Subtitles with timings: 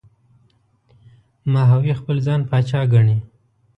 [1.53, 3.17] ماهوی خپل ځان پاچا ګڼي.